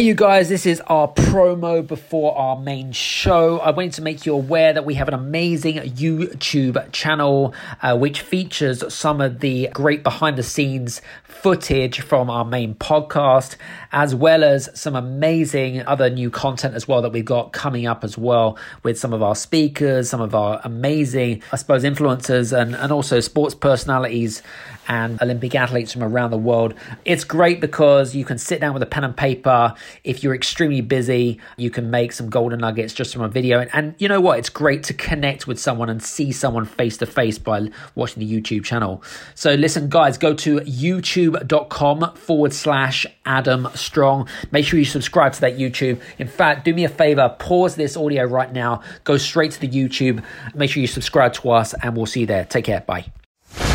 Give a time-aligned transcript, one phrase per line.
[0.00, 3.58] Hey, you guys, this is our promo before our main show.
[3.58, 8.22] I wanted to make you aware that we have an amazing YouTube channel uh, which
[8.22, 13.56] features some of the great behind the scenes footage from our main podcast,
[13.92, 18.02] as well as some amazing other new content as well that we've got coming up
[18.02, 22.74] as well with some of our speakers, some of our amazing, I suppose, influencers and,
[22.74, 24.42] and also sports personalities
[24.88, 26.74] and Olympic athletes from around the world.
[27.04, 29.74] It's great because you can sit down with a pen and paper.
[30.04, 33.60] If you're extremely busy, you can make some golden nuggets just from a video.
[33.60, 34.38] And, and you know what?
[34.38, 38.40] It's great to connect with someone and see someone face to face by watching the
[38.40, 39.02] YouTube channel.
[39.34, 44.28] So listen, guys, go to youtube.com forward slash Adam Strong.
[44.50, 46.00] Make sure you subscribe to that YouTube.
[46.18, 49.68] In fact, do me a favor, pause this audio right now, go straight to the
[49.68, 50.22] YouTube.
[50.54, 52.44] Make sure you subscribe to us, and we'll see you there.
[52.44, 52.80] Take care.
[52.80, 53.12] Bye.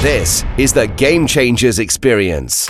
[0.01, 2.69] This is the Game Changers Experience.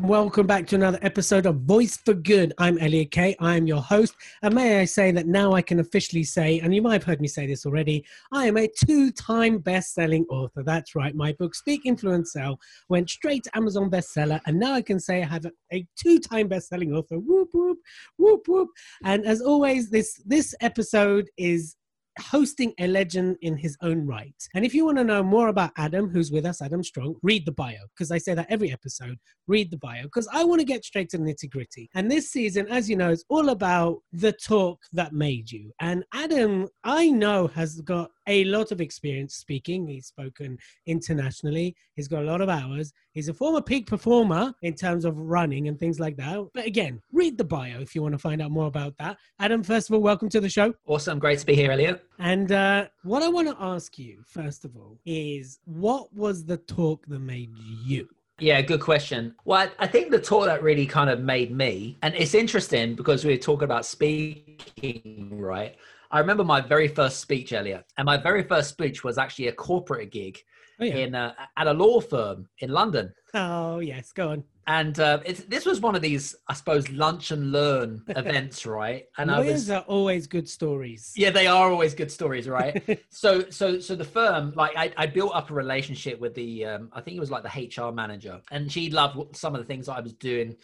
[0.00, 2.54] Welcome back to another episode of Voice for Good.
[2.56, 3.36] I'm Elliot Kay.
[3.40, 4.14] I am your host.
[4.40, 7.20] And may I say that now I can officially say, and you might have heard
[7.20, 10.62] me say this already, I am a two time best selling author.
[10.62, 11.14] That's right.
[11.14, 14.40] My book, Speak Influence Sell, went straight to Amazon bestseller.
[14.46, 17.18] And now I can say I have a, a two time best selling author.
[17.18, 17.76] Whoop, whoop,
[18.16, 18.70] whoop, whoop.
[19.04, 21.76] And as always, this, this episode is
[22.18, 24.34] hosting a legend in his own right.
[24.54, 27.46] And if you want to know more about Adam, who's with us, Adam Strong, read
[27.46, 29.18] the bio because I say that every episode.
[29.48, 31.90] Read the bio because I want to get straight to the nitty gritty.
[31.94, 35.72] And this season, as you know, is all about the talk that made you.
[35.80, 39.86] And Adam, I know, has got a lot of experience speaking.
[39.86, 41.76] He's spoken internationally.
[41.94, 42.92] He's got a lot of hours.
[43.12, 46.38] He's a former peak performer in terms of running and things like that.
[46.54, 49.18] But again, read the bio if you want to find out more about that.
[49.38, 50.74] Adam, first of all, welcome to the show.
[50.86, 51.18] Awesome.
[51.18, 52.04] Great to be here, Elliot.
[52.18, 56.56] And uh, what I want to ask you, first of all, is what was the
[56.56, 57.50] talk that made
[57.84, 58.08] you?
[58.38, 59.36] Yeah, good question.
[59.44, 63.24] Well, I think the talk that really kind of made me, and it's interesting because
[63.24, 65.76] we are talking about speaking, right?
[66.12, 69.52] I remember my very first speech, Elliot, and my very first speech was actually a
[69.52, 70.38] corporate gig
[70.78, 70.96] oh, yeah.
[70.96, 73.14] in uh, at a law firm in London.
[73.32, 74.44] Oh yes, go on.
[74.66, 75.18] And uh,
[75.48, 79.06] this was one of these, I suppose, lunch and learn events, right?
[79.18, 81.12] And Lawyers I was, are always good stories.
[81.16, 83.00] Yeah, they are always good stories, right?
[83.08, 86.90] so, so, so the firm, like, I, I built up a relationship with the, um,
[86.92, 89.88] I think it was like the HR manager, and she loved some of the things
[89.88, 90.54] I was doing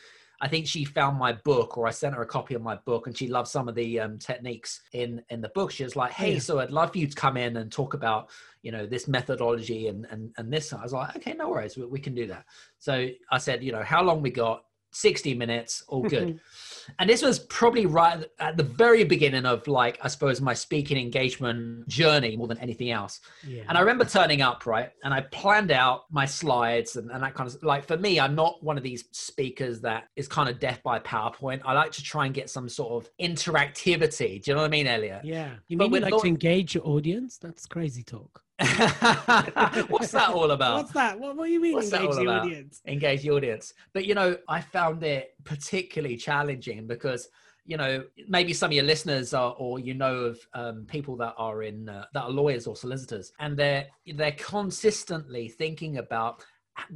[0.41, 3.07] I think she found my book, or I sent her a copy of my book,
[3.07, 5.71] and she loved some of the um, techniques in in the book.
[5.71, 6.39] She was like, "Hey, yeah.
[6.39, 8.31] so I'd love for you to come in and talk about,
[8.63, 11.87] you know, this methodology and and and this." I was like, "Okay, no worries, we,
[11.87, 12.45] we can do that."
[12.79, 14.65] So I said, "You know, how long we got?
[14.91, 16.41] 60 minutes, all good."
[16.99, 20.97] and this was probably right at the very beginning of like i suppose my speaking
[20.97, 23.21] engagement journey more than anything else.
[23.47, 23.63] Yeah.
[23.69, 27.35] and i remember turning up right and i planned out my slides and, and that
[27.35, 30.59] kind of like for me i'm not one of these speakers that is kind of
[30.61, 31.61] deaf by powerpoint.
[31.65, 34.43] I like to try and get some sort of interactivity.
[34.43, 35.25] Do you know what i mean elliot?
[35.25, 35.51] Yeah.
[35.69, 37.39] You mean you like to engage your audience?
[37.39, 38.43] That's crazy talk
[39.89, 40.77] What's that all about?
[40.79, 41.19] What's that?
[41.19, 42.43] What, what do you mean What's engage the about?
[42.43, 42.81] audience?
[42.87, 43.73] Engage the audience.
[43.93, 47.29] But you know, I found it particularly challenging because
[47.67, 51.35] you know maybe some of your listeners are or you know of um, people that
[51.39, 53.87] are in uh, that are lawyers or solicitors and they're
[54.17, 56.45] they're consistently thinking about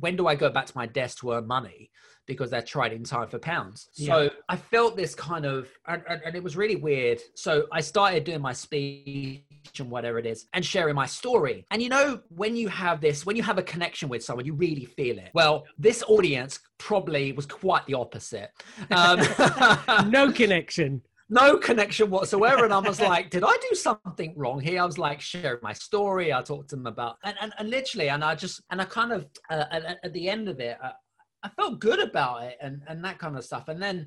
[0.01, 1.91] when do I go back to my desk to earn money?
[2.27, 3.89] Because they're trading time for pounds.
[3.93, 4.29] So yeah.
[4.49, 7.21] I felt this kind of, and, and, and, it was really weird.
[7.35, 9.43] So I started doing my speech
[9.79, 11.67] and whatever it is and sharing my story.
[11.71, 14.55] And you know, when you have this, when you have a connection with someone, you
[14.55, 15.31] really feel it.
[15.35, 18.51] Well, this audience probably was quite the opposite.
[18.91, 19.21] Um,
[20.11, 21.03] no connection
[21.33, 22.65] no connection whatsoever.
[22.65, 24.83] And I was like, did I do something wrong here?
[24.83, 26.31] I was like sharing my story.
[26.31, 29.13] I talked to them about, and, and, and literally, and I just, and I kind
[29.13, 30.77] of, uh, at, at, the end of it,
[31.43, 33.69] I, felt good about it and, and that kind of stuff.
[33.69, 34.07] And then,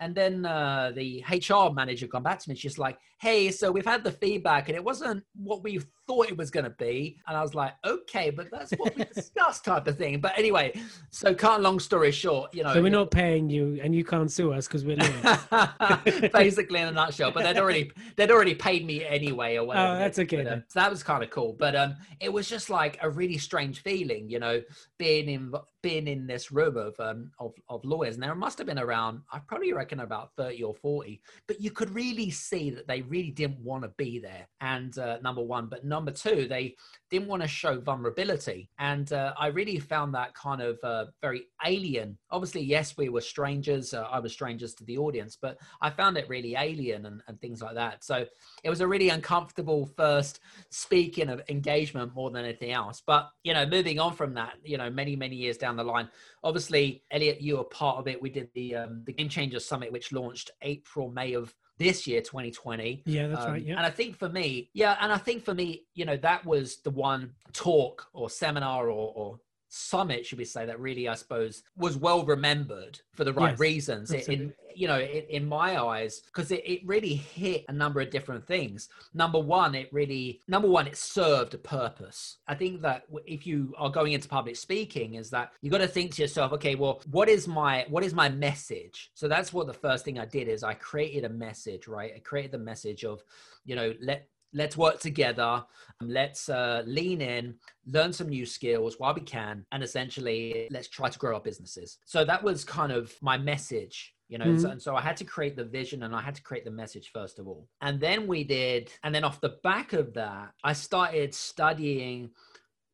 [0.00, 2.56] and then uh, the HR manager come back to me.
[2.56, 6.36] She's like, "Hey, so we've had the feedback, and it wasn't what we thought it
[6.36, 7.18] was going to be.
[7.26, 10.20] And I was like, okay, but that's what we discussed type of thing.
[10.20, 10.80] But anyway,
[11.10, 12.72] so cut long story short, you know.
[12.72, 14.96] So we're not paying you and you can't sue us because we're
[16.32, 19.94] basically in a nutshell, but they'd already, they'd already paid me anyway or whatever.
[19.94, 20.44] Oh, that's okay.
[20.44, 21.56] But, um, so that was kind of cool.
[21.58, 24.62] But um, it was just like a really strange feeling, you know,
[24.98, 25.52] being in,
[25.82, 28.14] being in this room of, um, of, of lawyers.
[28.14, 31.70] And there must have been around, I probably reckon about 30 or 40, but you
[31.70, 34.48] could really see that they really didn't want to be there.
[34.60, 36.76] And uh, number one, but number two, they
[37.10, 38.68] didn't want to show vulnerability.
[38.78, 42.18] And uh, I really found that kind of uh, very alien.
[42.30, 43.94] Obviously, yes, we were strangers.
[43.94, 47.40] Uh, I was strangers to the audience, but I found it really alien and, and
[47.40, 48.04] things like that.
[48.04, 48.26] So
[48.64, 50.40] it was a really uncomfortable first
[50.70, 53.02] speaking of engagement more than anything else.
[53.06, 56.08] But, you know, moving on from that, you know, many, many years down the line,
[56.44, 58.20] obviously, Elliot, you were part of it.
[58.20, 62.20] We did the, um, the Game Changer Summit, which launched April, May of this year
[62.20, 63.76] 2020 yeah that's um, right yeah.
[63.76, 66.76] and i think for me yeah and i think for me you know that was
[66.78, 69.40] the one talk or seminar or, or
[69.76, 73.58] summit should we say that really i suppose was well remembered for the right yes,
[73.58, 74.12] reasons.
[74.12, 78.00] It, in you know in, in my eyes because it, it really hit a number
[78.00, 78.88] of different things.
[79.14, 82.36] Number one it really number one it served a purpose.
[82.46, 85.88] I think that if you are going into public speaking is that you got to
[85.88, 89.10] think to yourself okay well what is my what is my message?
[89.14, 92.12] So that's what the first thing i did is i created a message right?
[92.14, 93.24] I created the message of
[93.64, 95.62] you know let let's work together
[96.02, 97.54] let's uh, lean in
[97.86, 101.98] learn some new skills while we can and essentially let's try to grow our businesses
[102.04, 104.58] so that was kind of my message you know mm-hmm.
[104.58, 106.70] so, and so i had to create the vision and i had to create the
[106.70, 110.50] message first of all and then we did and then off the back of that
[110.64, 112.30] i started studying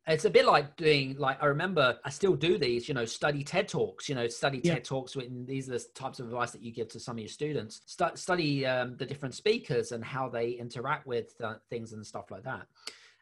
[0.07, 3.43] it's a bit like doing like i remember i still do these you know study
[3.43, 4.73] ted talks you know study yeah.
[4.73, 7.19] ted talks and these are the types of advice that you give to some of
[7.19, 11.93] your students St- study um, the different speakers and how they interact with uh, things
[11.93, 12.67] and stuff like that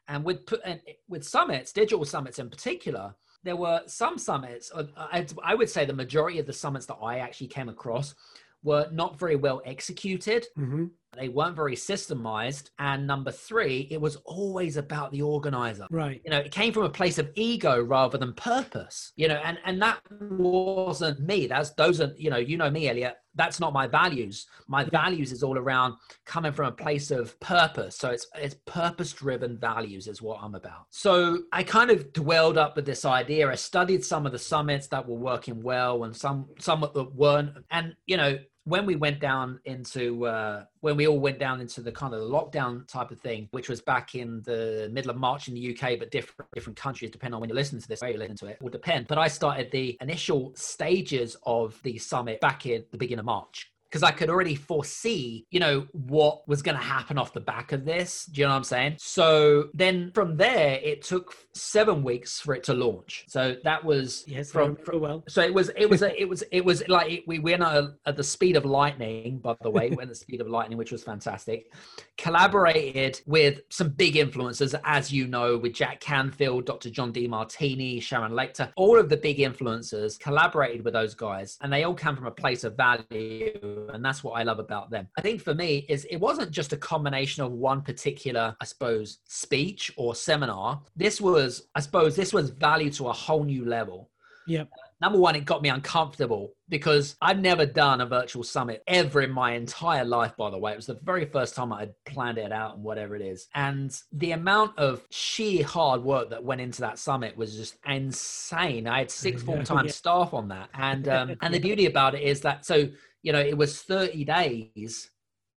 [0.08, 3.14] and with and with summits digital summits in particular
[3.44, 6.98] there were some summits uh, I, I would say the majority of the summits that
[7.02, 8.16] i actually came across
[8.64, 10.86] were not very well executed mm-hmm.
[11.18, 12.70] They weren't very systemized.
[12.80, 15.88] And number three, it was always about the organizer.
[15.92, 16.22] Right.
[16.24, 19.12] You know, it came from a place of ego rather than purpose.
[19.16, 21.48] You know, and and that wasn't me.
[21.48, 23.16] That's those are, you know, you know me, Elliot.
[23.36, 24.46] That's not my values.
[24.68, 27.98] My values is all around coming from a place of purpose.
[27.98, 30.88] So it's it's purpose driven values is what I'm about.
[30.92, 33.50] So I kind of dwelled up with this idea.
[33.50, 37.52] I studied some of the summits that were working well and some some that weren't.
[37.70, 41.82] And you know, when we went down into uh, when we all went down into
[41.82, 45.48] the kind of lockdown type of thing, which was back in the middle of March
[45.48, 48.12] in the UK, but different different countries, depending on when you listen to this, where
[48.12, 49.08] you listen to it, will depend.
[49.08, 53.72] But I started the initial stages of the summit back in the beginning of March
[53.92, 57.74] because I could already foresee, you know, what was going to happen off the back
[57.74, 58.26] of this.
[58.26, 58.96] Do you know what I'm saying?
[59.00, 63.26] So then from there, it took seven weeks for it to launch.
[63.28, 65.26] So that was yes, from, from well.
[65.28, 67.84] So it was it was a, it was it was like it, we went at,
[68.06, 69.40] at the speed of lightning.
[69.40, 71.74] By the way, went at the speed of lightning, which was fantastic.
[72.18, 76.90] Collaborated with some big influencers, as you know, with Jack Canfield, Dr.
[76.90, 81.84] John Demartini, Sharon Lechter, all of the big influencers collaborated with those guys, and they
[81.84, 85.08] all come from a place of value and that's what I love about them.
[85.18, 89.20] I think for me is it wasn't just a combination of one particular, I suppose,
[89.26, 90.82] speech or seminar.
[90.96, 94.10] This was, I suppose, this was value to a whole new level.
[94.48, 94.70] Yep.
[95.02, 99.32] Number one, it got me uncomfortable because I've never done a virtual summit ever in
[99.32, 100.74] my entire life, by the way.
[100.74, 103.48] It was the very first time I had planned it out and whatever it is.
[103.56, 108.86] And the amount of sheer hard work that went into that summit was just insane.
[108.86, 109.92] I had six full time yeah.
[109.92, 110.70] staff on that.
[110.76, 112.88] And um, and the beauty about it is that so
[113.24, 115.10] you know, it was 30 days.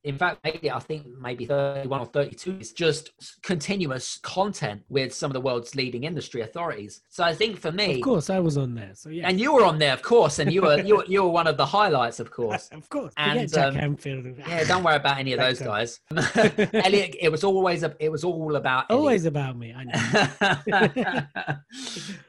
[0.03, 5.31] In fact, maybe I think maybe 31 or 32 is just continuous content with some
[5.31, 7.01] of the world's leading industry authorities.
[7.09, 8.91] So I think for me, of course, I was on there.
[8.95, 11.23] So yeah, and you were on there, of course, and you were you were, you
[11.23, 12.67] were one of the highlights, of course.
[12.73, 16.01] of course, and Jack um, yeah, don't worry about any of those guys.
[16.11, 18.99] Elliot, it was always a, it was all about Elliot.
[18.99, 19.73] always about me.
[19.73, 21.25] I know.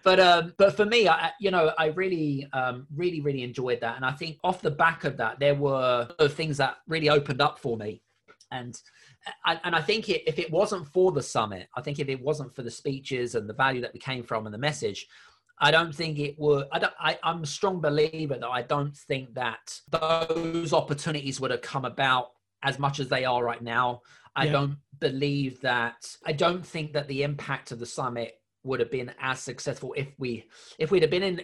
[0.04, 3.96] but um, but for me, I you know I really um really really enjoyed that,
[3.96, 7.58] and I think off the back of that, there were things that really opened up
[7.64, 8.02] for me.
[8.50, 8.78] And
[9.46, 12.54] and I think it, if it wasn't for the summit, I think if it wasn't
[12.54, 15.06] for the speeches and the value that we came from and the message,
[15.58, 16.66] I don't think it would.
[16.70, 16.92] I don't.
[17.00, 21.84] I, I'm a strong believer that I don't think that those opportunities would have come
[21.84, 22.26] about
[22.62, 24.02] as much as they are right now.
[24.36, 24.52] I yeah.
[24.52, 26.16] don't believe that.
[26.26, 30.08] I don't think that the impact of the summit would have been as successful if
[30.18, 30.44] we
[30.78, 31.40] if we'd have been in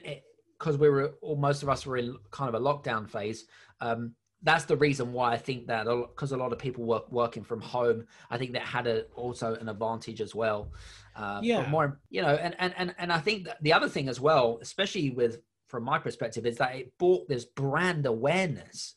[0.59, 3.47] because we were or most of us were in kind of a lockdown phase.
[3.81, 7.43] Um, that's the reason why I think that because a lot of people work working
[7.45, 10.73] from home, I think that had a, also an advantage as well.
[11.15, 11.69] Uh, Yeah.
[11.69, 14.59] more, you know, and, and and and I think that the other thing as well,
[14.63, 18.95] especially with from my perspective, is that it brought this brand awareness.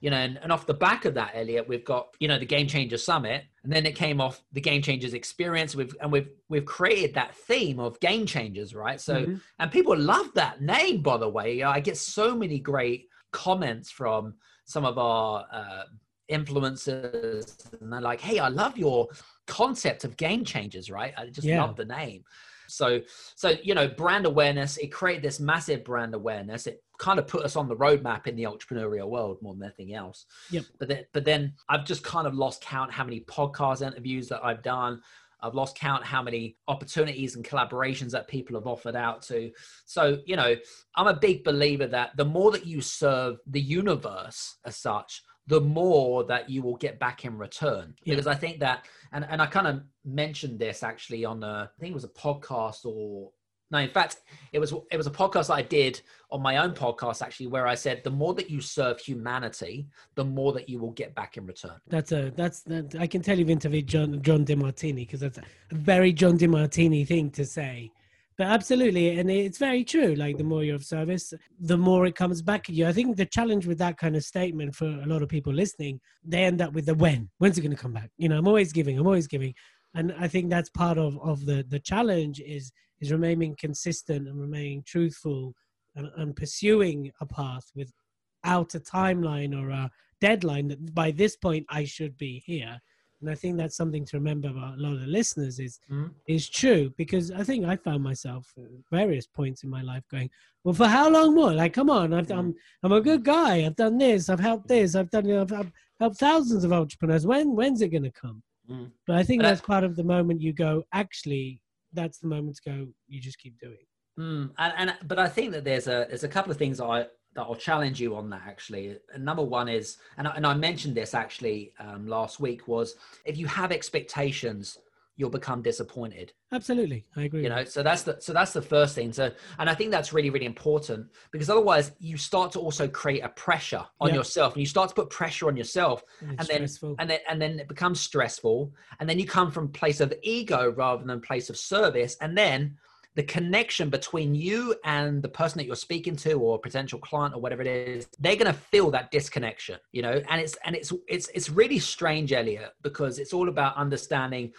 [0.00, 2.46] You know, and, and off the back of that, Elliot, we've got you know the
[2.46, 5.76] Game Changer Summit, and then it came off the Game Changers Experience.
[5.76, 9.00] We've and we've we've created that theme of Game Changers, right?
[9.00, 9.40] So Mhm.
[9.58, 11.62] and people love that name, by the way.
[11.62, 14.34] I get so many great comments from
[14.66, 15.84] some of our uh,
[16.30, 19.08] influencers, and they're like, "Hey, I love your
[19.46, 21.14] concept of game changers, right?
[21.16, 21.62] I just Yeah.
[21.64, 22.24] love the name."
[22.68, 23.00] So,
[23.36, 24.76] so you know, brand awareness.
[24.76, 26.66] It created this massive brand awareness.
[26.66, 29.94] It kind of put us on the roadmap in the entrepreneurial world more than anything
[29.94, 30.26] else.
[30.50, 30.64] Yep.
[30.78, 34.44] But then, but then I've just kind of lost count how many podcast interviews that
[34.44, 35.00] I've done.
[35.40, 39.50] I've lost count how many opportunities and collaborations that people have offered out to.
[39.84, 40.56] So, you know,
[40.96, 45.60] I'm a big believer that the more that you serve the universe as such, the
[45.60, 47.94] more that you will get back in return.
[48.02, 48.14] Yeah.
[48.14, 51.80] Because I think that, and, and I kind of mentioned this actually on a, I
[51.80, 53.30] think it was a podcast or
[53.70, 54.18] no, in fact,
[54.52, 57.74] it was it was a podcast I did on my own podcast actually, where I
[57.74, 61.46] said the more that you serve humanity, the more that you will get back in
[61.46, 61.78] return.
[61.88, 65.44] That's a that's that, I can tell you've interviewed John John Demartini because that's a
[65.72, 67.90] very John Demartini thing to say.
[68.38, 70.14] But absolutely, and it's very true.
[70.14, 72.86] Like the more you're of service, the more it comes back at you.
[72.86, 76.00] I think the challenge with that kind of statement for a lot of people listening,
[76.22, 77.30] they end up with the when.
[77.38, 78.10] When's it going to come back?
[78.18, 78.98] You know, I'm always giving.
[78.98, 79.54] I'm always giving,
[79.96, 82.64] and I think that's part of of the the challenge is
[83.00, 85.54] is remaining consistent and remaining truthful
[85.96, 91.66] and, and pursuing a path without a timeline or a deadline that by this point
[91.68, 92.74] I should be here.
[93.22, 96.10] And I think that's something to remember about a lot of the listeners is Mhm.
[96.28, 100.28] is true because I think I found myself at various points in my life going,
[100.64, 101.52] well, for how long more?
[101.54, 103.52] Like, come on, I've, I'm I'm a good guy.
[103.64, 104.28] I've done this.
[104.28, 104.94] I've helped this.
[104.94, 105.30] I've done.
[105.30, 107.26] I've, I've helped thousands of entrepreneurs.
[107.26, 108.42] When when's it going to come?
[108.70, 108.90] Mm.
[109.06, 110.84] But I think But I- that's part of the moment you go.
[110.92, 112.86] Actually, that's the moment to go.
[113.08, 113.78] You just keep doing.
[114.18, 116.86] Mm, and, and but I think that there's a there's a couple of things that
[116.86, 117.02] I
[117.34, 118.96] that I'll challenge you on that actually.
[119.12, 122.96] And number one is, and I, and I mentioned this actually um, last week was
[123.26, 124.78] if you have expectations,
[125.16, 126.32] you'll become disappointed.
[126.52, 127.42] Absolutely, I agree.
[127.42, 129.12] You know, so that's the so that's the first thing.
[129.12, 133.20] So, and I think that's really really important because otherwise you start to also create
[133.20, 134.16] a pressure on Yeah.
[134.16, 136.04] yourself, and you start to put pressure on yourself.
[136.20, 136.96] And and then stressful.
[136.98, 140.72] and then and then it becomes stressful and then you come from place of ego
[140.76, 142.76] rather than place of service and then
[143.14, 147.40] the connection between you and the person that you're speaking to or potential client or
[147.40, 150.92] whatever it is they're going to feel that disconnection you know and it's and it's
[151.08, 154.52] it's it's really strange elliot because it's all about understanding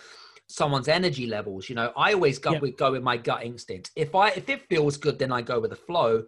[0.47, 1.91] someone's energy levels you know?
[1.95, 2.59] I always go Yeah.
[2.59, 3.91] with go with my gut instinct.
[3.95, 6.25] If i if it feels good then i go with the flow.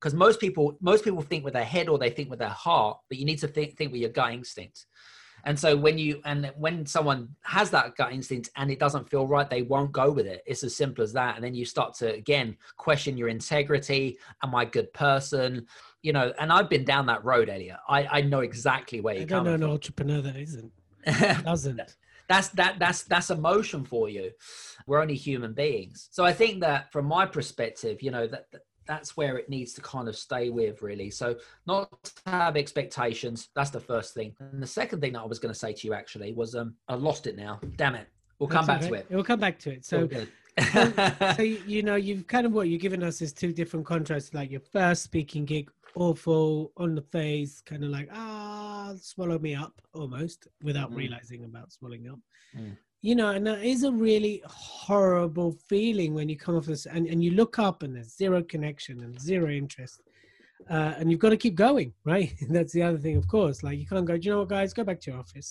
[0.00, 2.98] Because most people most people think with their head or they think with their heart
[3.08, 4.86] but you need to think think with your gut instinct.
[5.44, 9.26] And so when you and when someone has that gut instinct and it doesn't feel
[9.26, 10.42] right they won't go with it.
[10.46, 11.36] It's as simple as that.
[11.36, 14.18] And then you start to again question your integrity.
[14.42, 15.66] Am i a good person?
[16.02, 17.76] You know and i've been down that road elliot.
[17.88, 20.72] I i know exactly where you're don't know coming an entrepreneur that isn't.
[21.44, 21.96] Doesn't.
[22.28, 24.30] That's that that's that's emotion for you.
[24.86, 26.08] We're only human beings.
[26.10, 29.72] So i think that from my perspective you know that that- that's where it needs
[29.74, 31.08] to kind of stay with really.
[31.08, 31.36] So
[31.68, 34.34] not to have expectations that's the first thing.
[34.40, 36.74] And the second thing that i was going to say to you actually was um
[36.88, 37.60] i lost it now.
[37.76, 38.08] Damn it.
[38.40, 39.06] We'll come That's back to it.
[39.08, 39.84] We'll come back to it.
[39.84, 40.08] so
[41.36, 44.50] So you know you've kind of what you've given us is two different contrasts like
[44.50, 49.74] your first speaking gig awful on the face kind of like ah swallow me up
[50.00, 50.96] almost without Mm.
[51.02, 52.20] realizing about swallowing up.
[52.56, 52.76] Mm.
[53.08, 57.04] you know and that is a really horrible feeling when you come off this and,
[57.12, 59.96] and you look up and there's zero connection and zero interest
[60.74, 62.32] uh, and you've got to keep going right?
[62.56, 63.58] That's the other thing of course.
[63.66, 64.72] Like you can't go do you know what guys?
[64.78, 65.50] Go back to your office.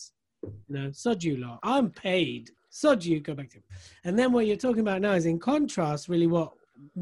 [0.69, 1.59] No sod you lot.
[1.73, 2.43] I'm paid.
[2.69, 3.17] Sod you.
[3.29, 3.57] Go back to
[4.05, 6.49] and then what you're talking about now is in contrast, really what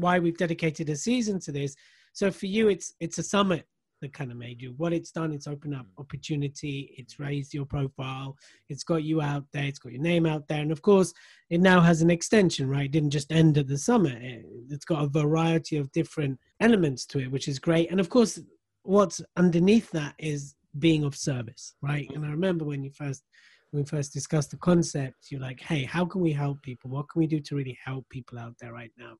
[0.04, 1.72] why we've dedicated a season to this.
[2.12, 3.64] So for you, it's it's a summit
[4.00, 4.74] that kind of made you.
[4.76, 6.00] What it's done, it's opened up mm.
[6.00, 6.94] opportunity.
[6.96, 8.36] It's raised your profile.
[8.68, 9.64] It's got you out there.
[9.64, 11.12] It's got your name out there, and of course,
[11.50, 12.68] it now has an extension.
[12.68, 12.86] Right?
[12.86, 14.22] It didn't just end at the summit.
[14.22, 17.90] It, it's got a variety of different elements to it, which is great.
[17.90, 18.40] And of course,
[18.82, 22.08] what's underneath that is being of service, right?
[22.10, 22.16] Mm.
[22.16, 23.24] And I remember when you first
[23.70, 26.90] when we first discussed the concept, you're like, hey, how can we help people?
[26.90, 29.14] What can we do to really help people out there right now?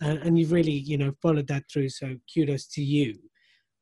[0.00, 0.08] Mm.
[0.08, 1.90] And, and you've really, you know, followed that through.
[1.90, 3.18] So kudos to you.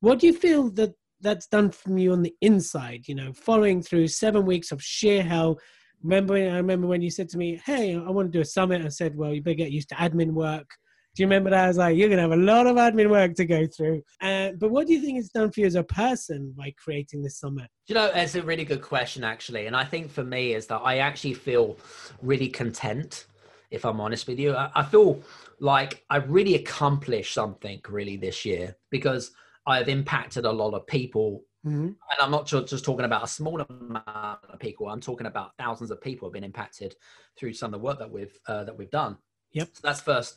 [0.00, 3.06] What do you feel that that's done from you on the inside?
[3.06, 5.58] You know, following through seven weeks of sheer hell.
[6.02, 8.84] Remember, I remember when you said to me, "Hey, I want to do a summit."
[8.84, 10.66] I said, "Well, you better get used to admin work."
[11.14, 11.64] Do you remember that?
[11.64, 14.00] I was like, you're to have a lot of admin work to go through.
[14.20, 17.20] Uh, but what do you think it's done for you as a person by creating
[17.22, 17.68] this summit?
[17.88, 19.66] You know, it's a really good question, actually.
[19.66, 21.78] And I think for me is that I actually feel
[22.22, 23.26] really content,
[23.72, 24.54] if I'm honest with you.
[24.54, 25.20] I, I feel
[25.58, 29.32] like I've really accomplished something really this year because
[29.70, 31.84] I've impacted a lot of people Mm-hmm.
[31.84, 34.88] And I'm not just talking about a small amount of people.
[34.88, 36.96] I'm talking about thousands of people have been impacted
[37.36, 39.18] through some of the work that we've uh, that we've done.
[39.52, 39.68] Yep.
[39.74, 40.36] So that's first.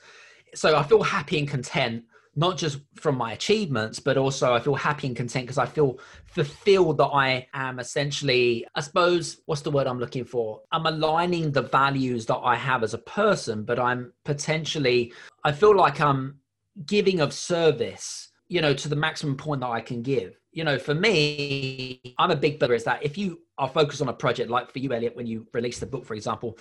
[0.54, 2.04] So I feel happy and content,
[2.36, 5.98] not just from my achievements, but also I feel happy and content because I feel
[6.26, 10.62] fulfilled that I am essentially, I suppose, what's the word I'm looking for?
[10.72, 15.14] I'm aligning the values that I have as a person, but I'm potentially,
[15.44, 16.40] I feel like I'm
[16.86, 20.78] giving of service, you know, to the maximum point that I can give you know,
[20.78, 24.50] for me, I'm a big believer is that if you are focused on a project,
[24.50, 26.58] like for you, Elliot, when you release the book, for example,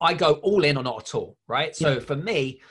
[0.00, 1.74] I go all in or not at all, right?
[1.74, 2.00] So yeah.
[2.00, 2.62] for me,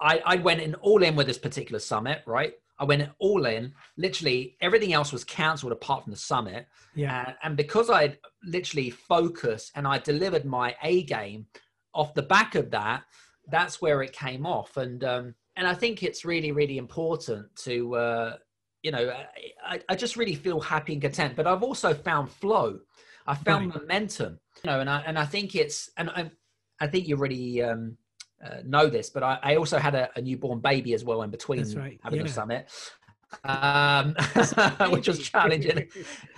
[0.00, 2.54] I, I went in all in with this particular summit, right?
[2.78, 3.74] I went all in.
[3.96, 6.66] Literally, everything else was cancelled apart from the summit.
[6.94, 7.26] Yeah.
[7.28, 11.46] Uh, and because I literally focused and I delivered my A game
[11.92, 13.02] off the back of that,
[13.50, 14.76] that's where it came off.
[14.76, 18.36] And um, and I think it's really, really important to uh,
[18.82, 19.12] you know,
[19.66, 21.34] I, I just really feel happy and content.
[21.36, 22.78] But I've also found flow.
[23.26, 23.82] I found right.
[23.82, 24.38] momentum.
[24.64, 26.30] You know, and I and I think it's and I,
[26.80, 27.96] I think you already um,
[28.44, 31.30] uh, know this, but I, I also had a, a, newborn baby as well in
[31.30, 32.00] between right.
[32.02, 32.26] having yeah.
[32.26, 32.70] the summit
[33.44, 34.14] um,
[34.90, 35.88] which was challenging.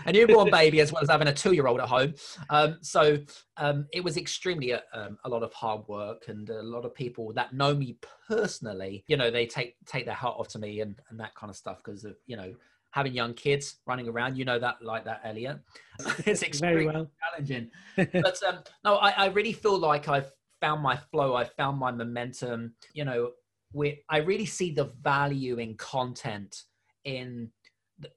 [0.06, 2.14] a newborn baby as well as having a two-year-old at home.
[2.48, 3.18] Um, so
[3.56, 6.94] um, it was extremely uh, um, a lot of hard work, and a lot of
[6.94, 7.96] people that know me
[8.28, 11.50] personally, you know, they take take their heart off to me and, and that kind
[11.50, 12.54] of stuff because of you know
[12.92, 14.36] having young kids running around.
[14.36, 15.58] You know that like that, Elliot.
[16.26, 17.10] it's extremely well.
[17.30, 17.70] challenging.
[17.96, 21.34] but um, no, I, I really feel like I've found my flow.
[21.34, 22.74] I found my momentum.
[22.92, 23.30] You know,
[23.72, 26.64] we I really see the value in content
[27.04, 27.50] in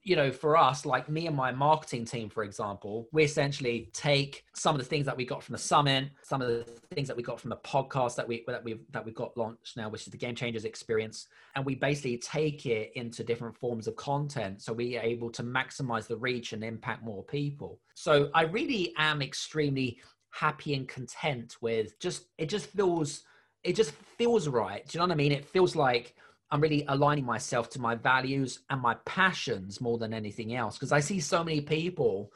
[0.01, 4.45] you know for us like me and my marketing team for example we essentially take
[4.55, 6.63] some of the things that we got from the summit some of the
[6.93, 9.75] things that we got from the podcast that we that we've that we've got launched
[9.75, 13.87] now which is the game changers experience and we basically take it into different forms
[13.87, 14.61] of content.
[14.61, 17.79] So we are able to maximize the reach and impact more people.
[17.95, 19.99] So i really am extremely
[20.31, 23.23] happy and content with just it just feels
[23.63, 24.85] it just feels right.
[24.87, 25.31] Do you know what i mean?
[25.31, 26.15] It feels like
[26.51, 30.77] I'm really aligning myself to my values and my passions more than anything else.
[30.77, 32.31] Because I see so many people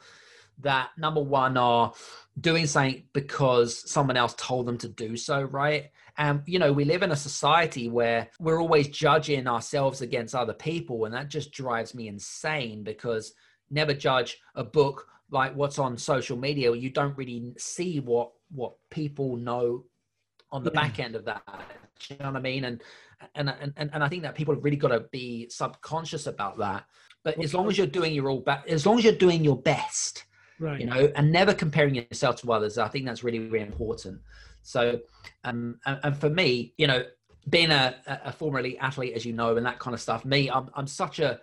[0.60, 1.92] that number one are
[2.40, 5.90] doing something because someone else told them to do so, right?
[6.16, 10.52] And you know, we live in a society where we're always judging ourselves against other
[10.52, 13.34] people, and that just drives me insane because
[13.70, 16.74] never judge a book like what's on social media.
[16.74, 19.84] You don't really see what what people know
[20.50, 20.80] on the yeah.
[20.80, 21.42] back end of that.
[22.08, 22.64] You know what I mean?
[22.64, 22.82] And
[23.34, 26.84] and and and I think that people have really got to be subconscious about that.
[27.24, 29.60] But as long as you're doing your all back, as long as you're doing your
[29.60, 30.24] best,
[30.58, 30.80] right?
[30.80, 34.20] You know, and never comparing yourself to others, I think that's really really important.
[34.62, 35.00] So,
[35.44, 37.04] um, and, and for me, you know,
[37.48, 40.50] being a, a former elite athlete, as you know, and that kind of stuff, me,
[40.50, 41.40] I'm I'm such a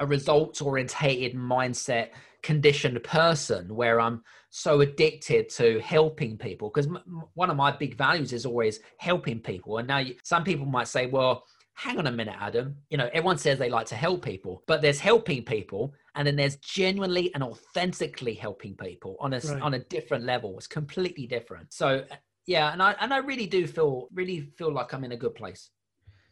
[0.00, 2.10] a results orientated mindset
[2.42, 7.96] conditioned person where I'm so addicted to helping people because m- one of my big
[7.96, 9.78] values is always helping people.
[9.78, 12.76] And now you, some people might say, well, hang on a minute, Adam.
[12.90, 16.36] You know, everyone says they like to help people, but there's helping people and then
[16.36, 19.62] there's genuinely and authentically helping people on a, right.
[19.62, 20.56] on a different level.
[20.56, 21.72] It's completely different.
[21.72, 25.12] So uh, yeah, and I, and I really do feel, really feel like I'm in
[25.12, 25.70] a good place.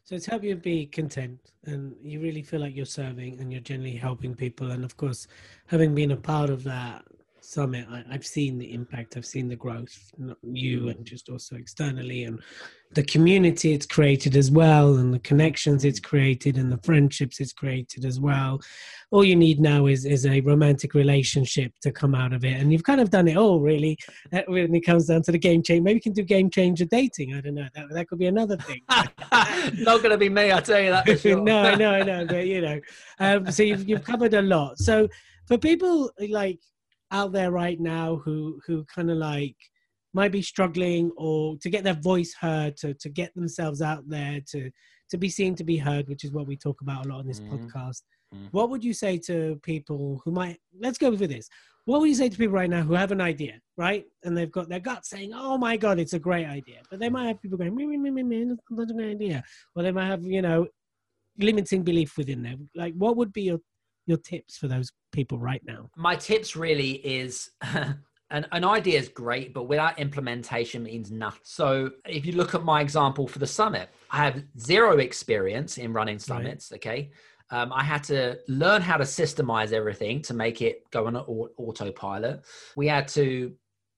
[0.07, 3.61] So it's helped you be content and you really feel like you're serving and you're
[3.61, 4.71] generally helping people.
[4.71, 5.27] And of course,
[5.67, 7.05] having been a part of that
[7.47, 12.25] summit, I, have seen the impact, I've seen the growth, you and just also externally,
[12.25, 12.41] and
[12.93, 17.53] the community it's created as well, and the connections it's created, and the friendships it's
[17.53, 18.61] created as well.
[19.11, 22.73] All you need now is is a romantic relationship to come out of it, and
[22.73, 23.97] you've kind of done it all really.
[24.47, 27.35] When it comes down to the game change, maybe you can do game changer dating.
[27.35, 27.69] I don't know.
[27.75, 28.83] That that could be another thing.
[28.89, 31.07] Not going to be me, I tell you that.
[31.27, 31.41] Sure.
[31.41, 32.27] no, no, no.
[32.27, 32.81] But you know,
[33.21, 34.79] um, so you've you've covered a lot.
[34.79, 35.09] So
[35.47, 36.59] for people like
[37.11, 39.57] out there right now who who kind of like
[40.13, 44.41] might be struggling or to get their voice heard to to get themselves out there
[44.51, 44.71] to
[45.11, 47.27] to be seen to be heard which is what we talk about a lot on
[47.27, 47.55] this mm-hmm.
[47.55, 48.03] podcast.
[48.35, 48.47] Mm-hmm.
[48.51, 51.49] what would you say to people who might let's go with this.
[51.85, 54.05] What would you say to people right now who have an idea right?
[54.25, 56.81] And they've got their gut saying oh my god it's a great idea.
[56.91, 59.45] But they might have people going me me me me me that's a great idea.
[59.75, 60.67] Or they might have you know
[61.39, 62.69] limiting belief within them.
[62.75, 63.61] Like what would be your
[64.07, 65.91] your tips for those people right now?
[65.97, 67.51] My tips really is
[68.31, 71.41] an, an idea is great, but without implementation means nothing.
[71.45, 75.93] So if you look at my example for the summit, I have zero experience in
[75.93, 76.71] running summits.
[76.71, 76.79] Right.
[76.79, 77.11] Okay.
[77.51, 82.43] Um, I had to learn how to systemize everything to make it go on autopilot.
[82.75, 83.55] We had to,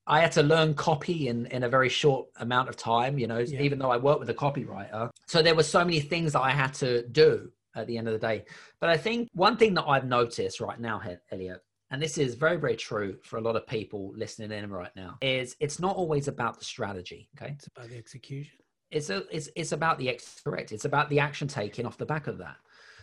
[0.07, 3.38] I had to learn copy in, in a very short amount of time, you know,
[3.38, 3.62] yeah.
[3.62, 5.11] even though I worked with a copywriter.
[5.27, 8.12] So there were so many things that I had to do at the end of
[8.12, 8.45] the day.
[8.81, 12.57] But I think one thing that I've noticed right now, Elliot, and this is very
[12.57, 16.29] very true for a lot of people listening in right now is it's not always
[16.29, 17.53] about the strategy okay?
[17.53, 18.59] It's about the execution.
[18.91, 22.07] It's a, it's it's about the ex correct it's about the action taken off the
[22.07, 22.57] back of that.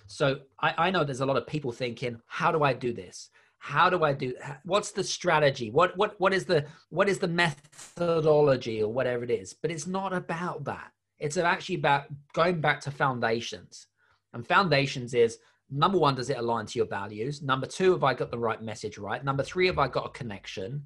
[0.07, 3.29] So I, I know there's a lot of people thinking how do i do this?
[3.57, 4.33] How do i do
[4.63, 5.71] what's the strategy?
[5.71, 9.53] What what what is the what is the methodology or whatever it is?
[9.53, 10.91] But it's not about that.
[11.17, 13.87] It's actually about going back to foundations
[14.35, 15.39] and foundations is
[15.71, 17.41] number one, does it align to your values?
[17.41, 19.23] Number two, have I got the right message right?
[19.23, 20.83] Number three, have I got a connection?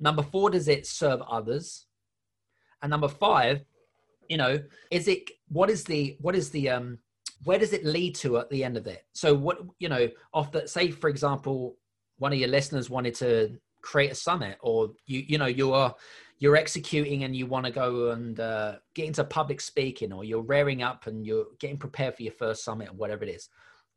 [0.00, 1.86] Number four, does it serve others?
[2.80, 3.64] And number five,
[4.28, 6.98] you know, is it what is the what is the um
[7.44, 9.04] where does it lead to at the end of it?
[9.12, 11.76] So what you know, off the say for example,
[12.18, 15.94] one of your listeners wanted to create a summit or you you know you are
[16.42, 20.42] you're executing and you want to go and uh, get into public speaking or you're
[20.42, 23.48] rearing up and you're getting prepared for your first summit or whatever it is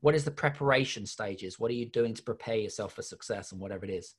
[0.06, 1.60] what is the preparation stages?
[1.60, 4.14] What are you doing to prepare yourself for success and whatever it is?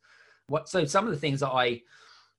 [0.49, 1.81] What so some of the things that i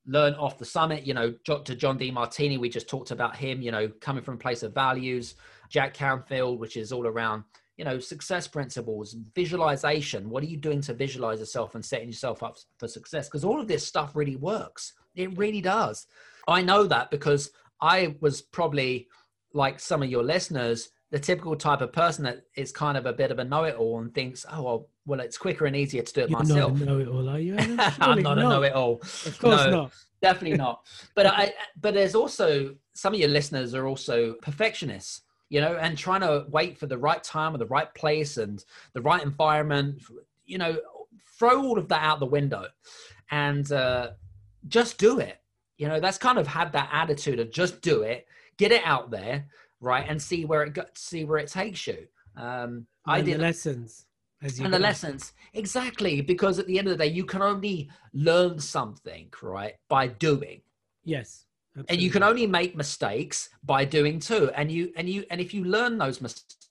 [0.05, 3.71] learned off the summit you know dr john Demartini, we just talked about him you
[3.71, 5.35] know coming from a place of values
[5.69, 7.43] jack canfield which is all around
[7.77, 10.29] you know success principles visualization.
[10.29, 13.27] What are you doing to visualize yourself and setting yourself up for success?
[13.27, 16.07] Because all of this stuff really works it really does
[16.47, 17.51] i know that because
[17.81, 19.07] i was probably
[19.53, 23.13] like some of your listeners the typical type of person that is kind of a
[23.13, 26.21] bit of a know-it-all and thinks, "Oh well, well, it's quicker and easier to do
[26.21, 27.55] it You're myself." Not a know-it-all, are you?
[27.59, 29.01] I'm not, not, a know-it-all.
[29.25, 29.93] Of course no, not.
[30.21, 30.85] definitely not.
[31.15, 35.97] But I, but there's also some of your listeners are also perfectionists, you know, and
[35.97, 40.01] trying to wait for the right time or the right place and the right environment.
[40.45, 40.77] You know,
[41.39, 42.65] throw all of that out the window,
[43.31, 44.09] and uh,
[44.67, 45.39] just do it.
[45.77, 48.27] You know, that's kind of had that attitude of just do it,
[48.57, 49.45] get it out there
[49.79, 52.07] right and see where it got see where it takes you.
[52.35, 54.05] Um i did lessons
[54.41, 55.33] and the lessons.
[55.53, 60.07] Exactly because at the end of the day you can only learn something right by
[60.07, 60.61] doing.
[61.03, 61.45] Yes
[61.77, 61.93] absolutely.
[61.93, 64.51] and you can only make mistakes by doing too.
[64.55, 66.66] And you and you and if you learn those mistakes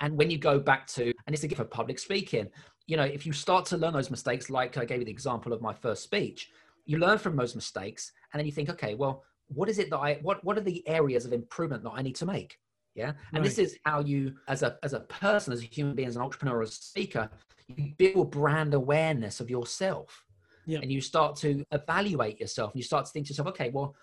[0.00, 2.48] and when you go back to and it's a gift for public speaking
[2.86, 5.52] you know if you start to learn those mistakes like i gave you the example
[5.52, 6.50] of my first speech
[6.84, 9.98] you learn from those mistakes and then you think okay well what is it that
[9.98, 12.58] I what what are the areas of improvement that I need to make?
[12.94, 13.12] Yeah.
[13.32, 13.44] And right.
[13.44, 16.22] this is how you as a as a person, as a human being, as an
[16.22, 17.30] entrepreneur, as a speaker,
[17.68, 20.24] you build brand awareness of yourself.
[20.66, 20.80] Yeah.
[20.82, 23.94] And you start to evaluate yourself and you start to think to yourself, okay, well,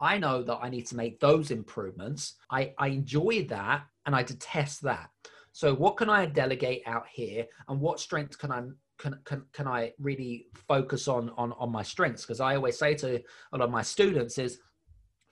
[0.00, 2.34] I know that I need to make those improvements.
[2.48, 5.10] I, I enjoy that and I detest that.
[5.52, 8.62] So what can I delegate out here and what strengths can I
[8.98, 12.22] can, can, can I really focus on on on my strengths?
[12.22, 14.58] Because I always say to a lot of my students is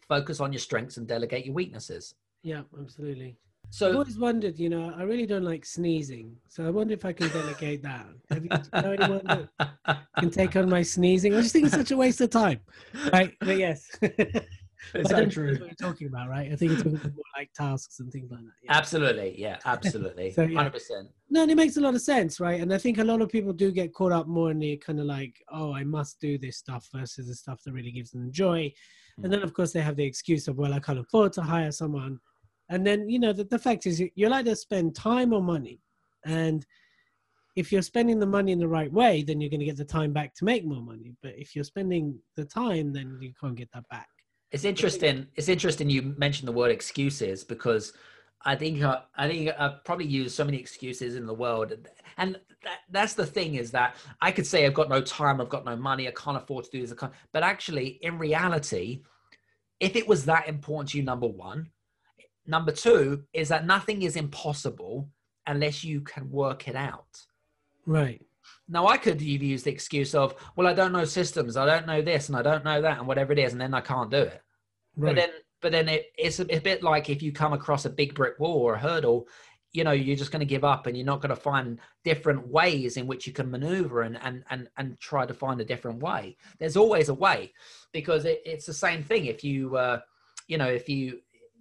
[0.08, 2.14] focus on your strengths and delegate your weaknesses.
[2.42, 3.36] Yeah, absolutely.
[3.72, 7.04] So I've always wondered, you know, I really don't like sneezing, so I wonder if
[7.04, 8.06] I can delegate that.
[8.30, 11.34] Have you know anyone that can take on my sneezing?
[11.34, 12.60] I just think it's such a waste of time,
[13.12, 13.32] right?
[13.40, 13.88] But yes.
[14.94, 15.52] It's so true.
[15.52, 16.50] What you're talking about, right?
[16.50, 17.00] I think it's more
[17.36, 18.52] like tasks and things like that.
[18.62, 18.72] Yeah.
[18.72, 21.08] Absolutely, yeah, absolutely, so, hundred percent.
[21.28, 22.60] No, and it makes a lot of sense, right?
[22.60, 24.98] And I think a lot of people do get caught up more in the kind
[25.00, 28.32] of like, oh, I must do this stuff versus the stuff that really gives them
[28.32, 28.72] joy.
[29.18, 29.24] Mm.
[29.24, 31.72] And then, of course, they have the excuse of, well, I can't afford to hire
[31.72, 32.18] someone.
[32.68, 35.80] And then, you know, the, the fact is, you'll either spend time or money,
[36.24, 36.64] and
[37.56, 39.84] if you're spending the money in the right way, then you're going to get the
[39.84, 41.12] time back to make more money.
[41.22, 44.08] But if you're spending the time, then you can't get that back.
[44.52, 45.26] It's interesting.
[45.36, 47.92] It's interesting you mentioned the word excuses because
[48.44, 51.72] I think uh, I think I've probably used so many excuses in the world,
[52.16, 55.48] and that, that's the thing is that I could say I've got no time, I've
[55.48, 56.94] got no money, I can't afford to do this.
[57.32, 59.02] But actually, in reality,
[59.78, 61.70] if it was that important to you, number one,
[62.46, 65.08] number two is that nothing is impossible
[65.46, 67.24] unless you can work it out.
[67.86, 68.22] Right.
[68.68, 72.02] Now I could use the excuse of, well, I don't know systems, I don't know
[72.02, 74.22] this, and I don't know that, and whatever it is, and then I can't do
[74.22, 74.40] it.
[74.96, 75.14] Right.
[75.14, 77.90] But then, but then it, it's a, a bit like if you come across a
[77.90, 79.26] big brick wall or a hurdle,
[79.72, 82.46] you know, you're just going to give up, and you're not going to find different
[82.48, 86.02] ways in which you can maneuver and and and and try to find a different
[86.02, 86.36] way.
[86.58, 87.52] There's always a way,
[87.92, 89.26] because it, it's the same thing.
[89.26, 90.00] If you, uh,
[90.48, 91.20] you know, if you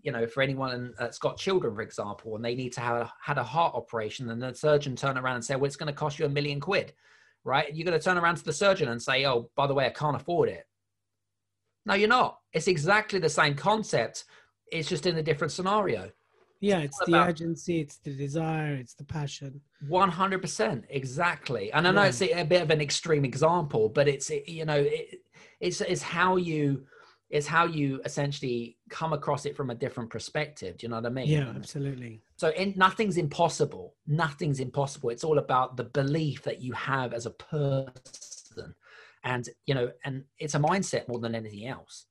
[0.10, 3.12] you know, for anyone uh, that's got children, for example, and they need to have
[3.22, 5.94] had a heart operation, and the surgeon turn around and say, "Well, it's going to
[5.94, 6.94] cost you a million quid,"
[7.44, 7.74] right?
[7.74, 9.90] You're going to turn around to the surgeon and say, oh, by the way, I
[9.90, 10.66] can't afford it.
[11.86, 12.40] No, you're not.
[12.54, 14.26] It's exactly the same concept.
[14.72, 16.12] It's just in a different scenario.
[16.62, 19.62] Yeah, it's, the about, urgency, it's the desire, it's the passion.
[19.90, 21.72] 100%, exactly.
[21.72, 22.10] And I know yeah.
[22.10, 25.22] it's a, a, bit of an extreme example, but it's, you know, it,
[25.62, 26.86] it's, it's how you,
[27.30, 30.78] it's how you essentially come across it from a different perspective.
[30.78, 31.28] Do you know what I mean?
[31.28, 32.22] Yeah, absolutely.
[32.38, 33.96] So in, nothing's impossible.
[34.08, 35.12] Nothing's impossible.
[35.12, 38.74] It's all about the belief that you have as a person.
[39.24, 42.06] And, you know, and it's a mindset more than anything else.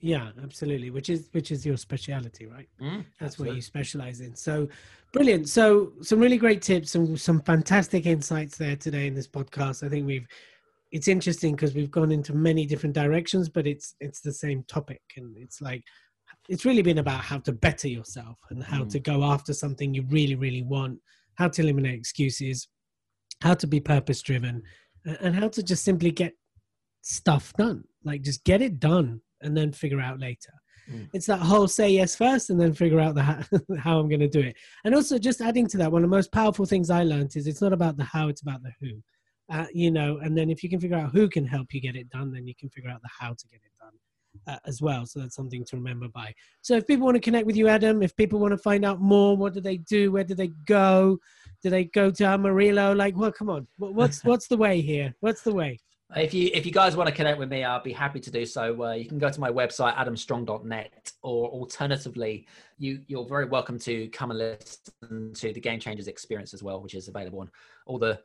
[0.00, 0.90] Yeah, absolutely.
[0.90, 2.68] Which is which is your speciality, right?
[2.78, 4.36] Mm, That's what you specialize in.
[4.36, 4.68] So
[5.12, 5.48] brilliant.
[5.48, 9.82] So some really great tips and some fantastic insights there today in this podcast.
[9.82, 10.26] I think we've
[10.94, 15.02] it's interesting because we've gone into many different directions, but it's it's the same topic,
[15.16, 15.82] and it's like
[16.48, 18.90] it's really been about how to better yourself and how mm.
[18.90, 21.00] to go after something you really really want,
[21.34, 22.68] how to eliminate excuses,
[23.42, 24.62] how to be purpose driven,
[25.20, 26.32] and how to just simply get
[27.02, 27.82] stuff done.
[28.04, 30.52] Like just get it done and then figure out later.
[30.88, 31.08] Mm.
[31.12, 33.40] It's that whole say yes first and then figure out the how,
[33.80, 34.54] how I'm going to do it.
[34.84, 37.48] And also, just adding to that, one of the most powerful things I learned is
[37.48, 39.02] it's not about the how, it's about the who
[39.50, 41.96] uh, you know, and then if you can figure out who can help you get
[41.96, 43.92] it done, then you can figure out the how to get it done
[44.46, 45.06] uh, as well.
[45.06, 46.34] So that's something to remember by.
[46.62, 49.00] So if people want to connect with you, Adam, if people want to find out
[49.00, 50.12] more, what do they do?
[50.12, 51.18] Where do they go?
[51.62, 52.94] Do they go to Amarillo?
[52.94, 55.14] Like, well, come on, what's what's the way here?
[55.20, 55.78] What's the way?
[56.16, 58.46] If you if you guys want to connect with me, I'll be happy to do
[58.46, 58.84] so.
[58.84, 62.46] Uh, you can go to my website adamstrong.net, or alternatively,
[62.78, 66.80] you you're very welcome to come and listen to the Game Changers Experience as well,
[66.80, 67.50] which is available on
[67.86, 68.20] all the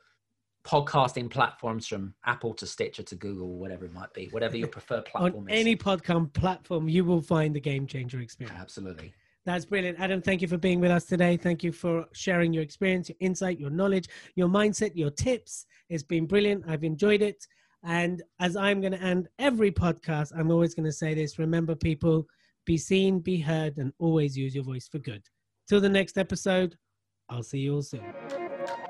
[0.63, 5.05] podcasting platforms from Apple to Stitcher to Google, whatever it might be, whatever your preferred
[5.11, 5.59] platform On is.
[5.59, 8.59] any podcast platform, you will find the game changer experience.
[8.59, 9.13] Absolutely.
[9.45, 9.99] That's brilliant.
[9.99, 11.37] Adam, thank you for being with us today.
[11.37, 15.65] Thank you for sharing your experience, your insight, your knowledge, your mindset, your tips.
[15.89, 16.65] It's been brilliant.
[16.67, 17.47] I've enjoyed it.
[17.83, 21.73] And as I'm going to end every podcast, I'm always going to say this remember,
[21.73, 22.27] people,
[22.65, 25.23] be seen, be heard, and always use your voice for good.
[25.67, 26.75] Till the next episode,
[27.29, 28.03] I'll see you all soon.